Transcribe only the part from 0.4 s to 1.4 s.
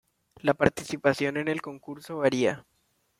La participación